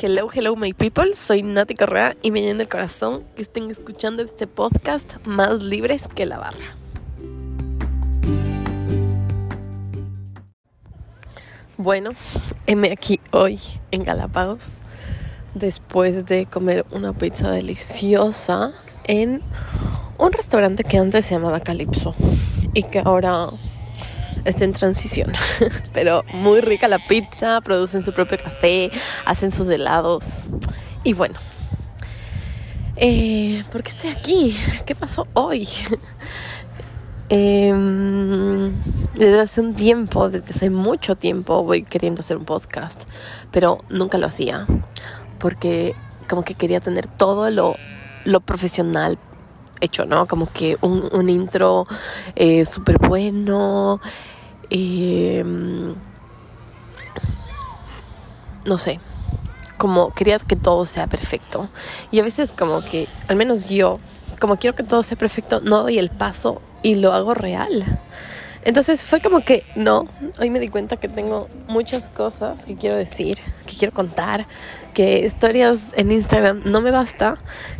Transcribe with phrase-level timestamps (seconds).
[0.00, 1.16] Hello, hello, my people.
[1.16, 6.06] Soy Nati Correa y me llena el corazón que estén escuchando este podcast más libres
[6.06, 6.76] que la barra.
[11.76, 12.12] Bueno,
[12.68, 13.58] heme aquí hoy
[13.90, 14.68] en Galápagos
[15.54, 19.42] después de comer una pizza deliciosa en
[20.20, 22.14] un restaurante que antes se llamaba Calypso
[22.72, 23.48] y que ahora
[24.48, 25.32] está en transición.
[25.92, 28.90] Pero muy rica la pizza, producen su propio café,
[29.24, 30.50] hacen sus helados.
[31.04, 31.38] Y bueno,
[32.96, 34.56] eh, ¿por qué estoy aquí?
[34.84, 35.68] ¿Qué pasó hoy?
[37.30, 38.72] Em,
[39.12, 43.02] desde hace un tiempo, desde hace mucho tiempo voy queriendo hacer un podcast,
[43.50, 44.66] pero nunca lo hacía
[45.38, 45.94] porque
[46.28, 47.74] como que quería tener todo lo,
[48.24, 49.18] lo profesional
[49.80, 50.26] hecho, ¿no?
[50.26, 51.86] Como que un, intro
[52.34, 54.00] eh, súper bueno,
[54.70, 55.94] Em,
[58.64, 59.00] no sé,
[59.78, 61.68] como quería que todo sea perfecto.
[62.10, 63.98] Y a veces como que, al menos yo,
[64.40, 67.84] como quiero que todo sea perfecto, no doy el paso y lo hago real.
[68.64, 72.96] Entonces fue como que no, hoy me di cuenta que tengo muchas cosas que quiero
[72.96, 74.46] decir, que quiero contar,
[74.94, 77.38] que historias en Instagram no me basta,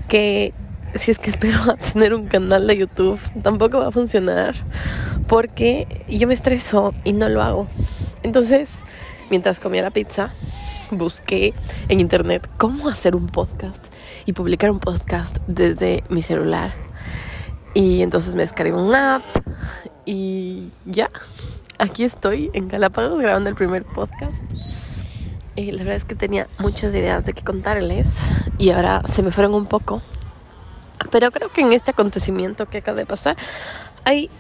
[0.08, 0.54] que
[0.94, 1.58] si es que espero
[1.92, 4.54] tener un canal de YouTube, tampoco va a funcionar
[5.28, 7.68] porque yo me estreso y no lo hago.
[8.22, 8.78] Entonces,
[9.30, 10.32] mientras comía la pizza,
[10.90, 11.54] busqué
[11.88, 13.86] en internet cómo hacer un podcast
[14.26, 16.72] y publicar un podcast desde mi celular.
[17.74, 19.22] Y entonces me descargué un app
[20.06, 21.10] y ya,
[21.78, 24.42] aquí estoy en Galápagos grabando el primer podcast.
[25.54, 29.30] Y la verdad es que tenía muchas ideas de qué contarles y ahora se me
[29.30, 30.00] fueron un poco
[31.10, 33.36] pero creo que en este acontecimiento que acaba de pasar
[34.04, 34.30] hay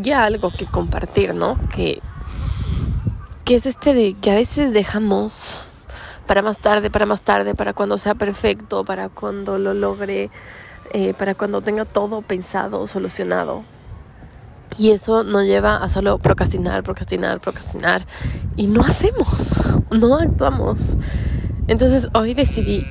[0.00, 1.58] ya algo que compartir, ¿no?
[1.74, 2.00] Que,
[3.44, 5.62] que es este de que a veces dejamos
[6.26, 10.30] para más tarde, para más tarde, para cuando sea perfecto, para cuando lo logre,
[10.92, 13.64] eh, para cuando tenga todo pensado, solucionado.
[14.76, 18.06] Y eso nos lleva a solo procrastinar, procrastinar, procrastinar.
[18.56, 19.58] Y no hacemos,
[19.90, 20.96] no actuamos.
[21.66, 22.86] Entonces hoy decidí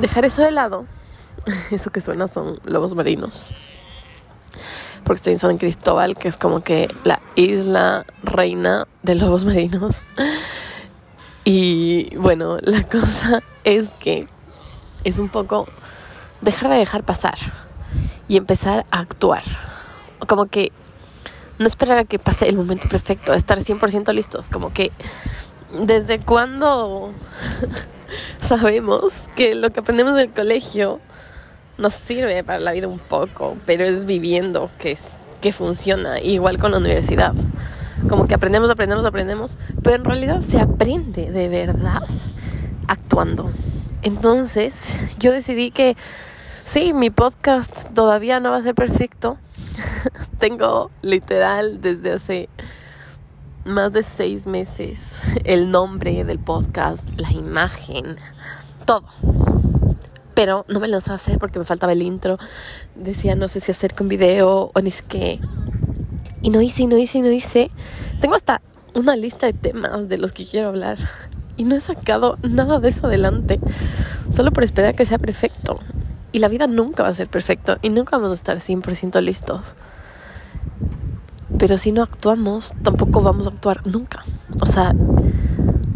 [0.00, 0.86] dejar eso de lado
[1.70, 3.50] eso que suena son lobos marinos.
[5.08, 10.02] Porque estoy en San Cristóbal, que es como que la isla reina de lobos marinos.
[11.44, 14.28] Y bueno, la cosa es que
[15.04, 15.66] es un poco
[16.42, 17.38] dejar de dejar pasar
[18.28, 19.44] y empezar a actuar.
[20.26, 20.72] Como que
[21.58, 24.50] no esperar a que pase el momento perfecto, estar 100% listos.
[24.50, 24.92] Como que
[25.86, 27.14] desde cuando
[28.40, 31.00] sabemos que lo que aprendemos en el colegio
[31.78, 34.98] nos sirve para la vida un poco, pero es viviendo que,
[35.40, 37.34] que funciona, igual con la universidad.
[38.08, 42.02] Como que aprendemos, aprendemos, aprendemos, pero en realidad se aprende de verdad
[42.88, 43.50] actuando.
[44.02, 45.96] Entonces yo decidí que
[46.64, 49.38] sí, mi podcast todavía no va a ser perfecto.
[50.38, 52.48] Tengo literal desde hace
[53.64, 58.16] más de seis meses el nombre del podcast, la imagen,
[58.84, 59.04] todo
[60.38, 62.38] pero no me lanzaba a hacer porque me faltaba el intro.
[62.94, 65.40] Decía, no sé si hacer con video o ni sé qué.
[66.42, 67.72] Y no hice, no hice, no hice.
[68.20, 68.62] Tengo hasta
[68.94, 70.96] una lista de temas de los que quiero hablar.
[71.56, 73.58] Y no he sacado nada de eso adelante.
[74.30, 75.80] Solo por esperar que sea perfecto.
[76.30, 77.78] Y la vida nunca va a ser perfecto.
[77.82, 79.74] Y nunca vamos a estar 100% listos.
[81.58, 84.24] Pero si no actuamos, tampoco vamos a actuar nunca.
[84.60, 84.94] O sea,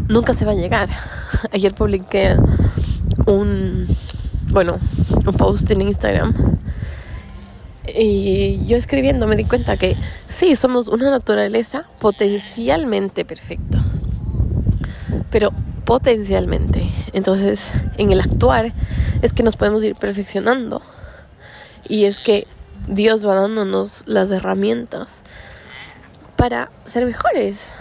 [0.09, 0.89] nunca se va a llegar.
[1.53, 2.35] Ayer publiqué
[3.25, 3.92] un
[4.53, 4.79] bueno,
[5.25, 6.59] un post en Instagram.
[7.87, 9.97] Y yo escribiendo me di cuenta que
[10.29, 13.83] sí, somos una naturaleza potencialmente perfecta.
[15.31, 15.51] Pero
[15.85, 16.87] potencialmente.
[17.13, 18.71] Entonces, en el actuar
[19.23, 20.83] es que nos podemos ir perfeccionando.
[21.89, 22.47] Y es que
[22.87, 25.21] Dios va dándonos las herramientas
[26.35, 27.71] para ser mejores.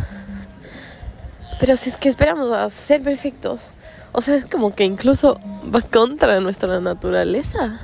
[1.61, 3.73] Pero si es que esperamos a ser perfectos,
[4.13, 5.41] o sea, es como que incluso
[5.75, 7.81] va contra nuestra naturaleza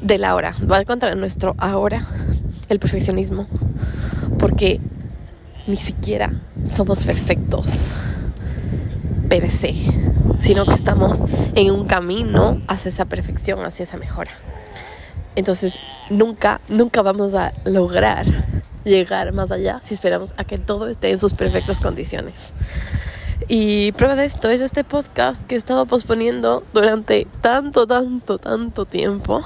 [0.00, 2.06] de la hora, va contra nuestro ahora,
[2.68, 3.46] el perfeccionismo,
[4.38, 4.80] porque
[5.66, 6.32] ni siquiera
[6.64, 7.92] somos perfectos
[9.28, 9.74] per se,
[10.38, 11.24] sino que estamos
[11.54, 14.32] en un camino hacia esa perfección, hacia esa mejora.
[15.36, 15.78] Entonces,
[16.08, 18.26] nunca, nunca vamos a lograr
[18.84, 22.52] llegar más allá si esperamos a que todo esté en sus perfectas condiciones.
[23.48, 28.84] Y prueba de esto es este podcast que he estado posponiendo durante tanto, tanto, tanto
[28.84, 29.42] tiempo.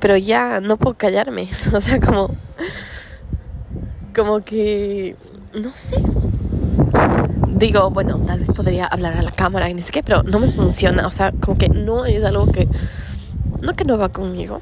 [0.00, 1.48] Pero ya no puedo callarme.
[1.74, 2.30] O sea, como.
[4.14, 5.16] Como que.
[5.54, 5.96] No sé.
[7.48, 10.40] digo, bueno, tal vez podría hablar a la cámara y ni sé qué, pero no
[10.40, 11.06] me funciona.
[11.06, 12.68] O sea, como que no es algo que.
[13.60, 14.60] No que no va conmigo.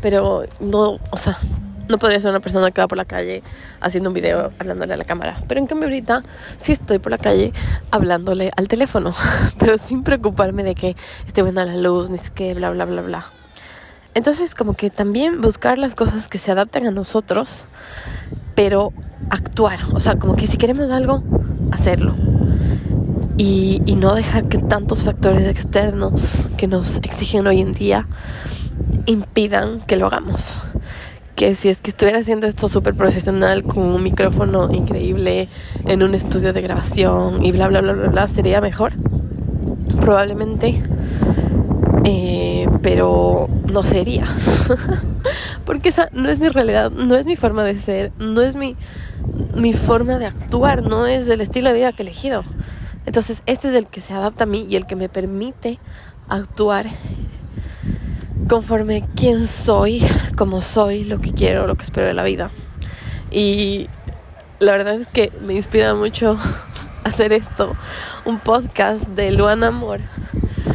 [0.00, 1.38] Pero no, o sea,
[1.88, 3.42] no podría ser una persona que va por la calle
[3.80, 5.38] haciendo un video hablándole a la cámara.
[5.48, 6.22] Pero en cambio ahorita
[6.56, 7.52] sí estoy por la calle
[7.90, 9.14] hablándole al teléfono.
[9.58, 10.96] Pero sin preocuparme de que
[11.26, 13.26] esté buena la luz, ni sé qué, bla, bla, bla, bla.
[14.14, 17.64] Entonces como que también buscar las cosas que se adapten a nosotros,
[18.54, 18.94] pero
[19.28, 19.80] actuar.
[19.92, 21.22] O sea, como que si queremos algo,
[21.70, 22.14] hacerlo.
[23.36, 28.06] Y no dejar que tantos factores externos que nos exigen hoy en día
[29.04, 30.60] impidan que lo hagamos
[31.36, 35.48] que si es que estuviera haciendo esto súper profesional con un micrófono increíble
[35.84, 38.94] en un estudio de grabación y bla bla bla bla bla sería mejor
[40.00, 40.82] probablemente.
[42.04, 44.26] Eh, pero no sería.
[45.66, 48.76] Porque esa no es mi realidad no es mi forma de ser no es mi
[49.54, 52.44] mi forma de actuar no es el estilo de vida que he elegido.
[53.04, 55.80] Entonces este es el que se adapta a mí y el que me permite
[56.28, 56.86] actuar
[58.48, 60.06] conforme quién soy,
[60.36, 62.50] cómo soy, lo que quiero, lo que espero de la vida.
[63.30, 63.88] Y
[64.60, 66.38] la verdad es que me inspira mucho
[67.04, 67.76] hacer esto,
[68.24, 70.00] un podcast de Luana Amor,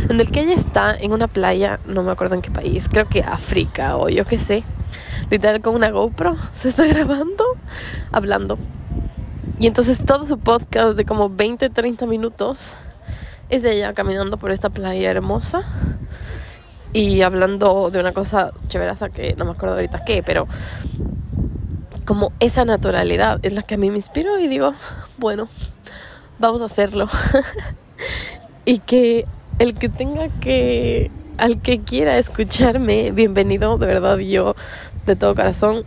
[0.10, 3.08] en el que ella está en una playa, no me acuerdo en qué país, creo
[3.08, 4.64] que África o yo qué sé,
[5.30, 7.46] literal con una GoPro, se está grabando,
[8.12, 8.58] hablando.
[9.60, 12.74] Y entonces todo su podcast de como 20, 30 minutos
[13.50, 15.64] es de ella caminando por esta playa hermosa
[16.94, 20.48] y hablando de una cosa chéveraza que no me acuerdo ahorita qué, pero
[22.06, 24.74] como esa naturalidad es la que a mí me inspiró y digo,
[25.18, 25.48] bueno,
[26.40, 27.08] vamos a hacerlo.
[28.66, 29.26] y que
[29.60, 34.56] el que tenga que, al que quiera escucharme, bienvenido, de verdad yo
[35.06, 35.86] de todo corazón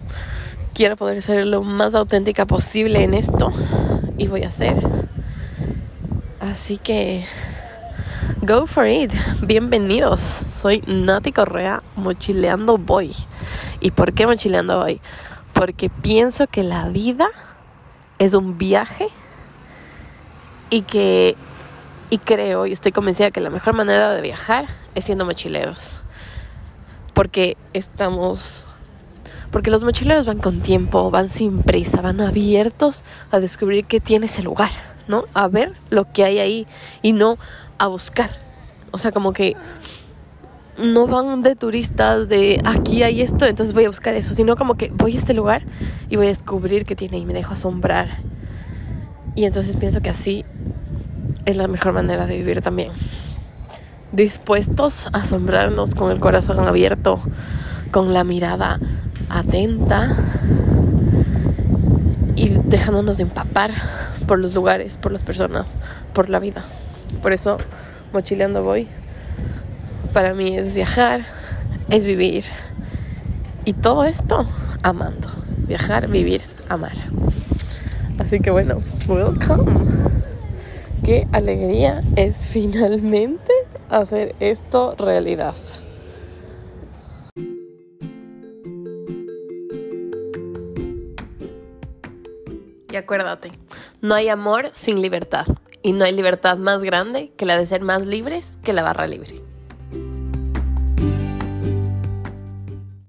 [0.74, 3.52] quiero poder ser lo más auténtica posible en esto
[4.18, 4.76] y voy a hacer.
[6.40, 7.24] Así que
[8.46, 9.11] Go for it.
[9.41, 10.20] Bienvenidos.
[10.20, 13.14] Soy Nati Correa, mochileando voy.
[13.81, 15.00] ¿Y por qué mochileando voy?
[15.55, 17.26] Porque pienso que la vida
[18.19, 19.08] es un viaje
[20.69, 21.37] y que
[22.11, 26.02] y creo y estoy convencida que la mejor manera de viajar es siendo mochileros.
[27.14, 28.67] Porque estamos
[29.52, 34.26] porque los mochileros van con tiempo, van sin prisa, van abiertos a descubrir qué tiene
[34.26, 34.73] ese lugar,
[35.08, 35.25] ¿no?
[35.32, 36.67] A ver lo que hay ahí
[37.00, 37.38] y no
[37.79, 38.31] a buscar.
[38.91, 39.56] O sea, como que
[40.79, 44.75] no van de turistas de aquí hay esto, entonces voy a buscar eso, sino como
[44.75, 45.62] que voy a este lugar
[46.09, 48.19] y voy a descubrir qué tiene y me dejo asombrar.
[49.35, 50.44] Y entonces pienso que así
[51.44, 52.93] es la mejor manera de vivir también.
[54.12, 57.21] Dispuestos a asombrarnos con el corazón abierto,
[57.91, 58.81] con la mirada
[59.29, 60.17] atenta
[62.37, 63.73] y dejándonos de empapar
[64.26, 65.76] por los lugares, por las personas,
[66.12, 66.65] por la vida.
[67.22, 67.58] Por eso,
[68.12, 68.88] mochileando voy.
[70.12, 71.26] Para mí es viajar,
[71.90, 72.44] es vivir.
[73.64, 74.46] Y todo esto
[74.82, 75.28] amando.
[75.66, 76.93] Viajar, vivir, amar.
[78.19, 79.84] Así que bueno, welcome.
[81.05, 83.52] Qué alegría es finalmente
[83.88, 85.55] hacer esto realidad.
[92.90, 93.50] Y acuérdate,
[94.00, 95.47] no hay amor sin libertad
[95.85, 99.07] y no hay libertad más grande que la de ser más libres que la barra
[99.07, 99.53] libre.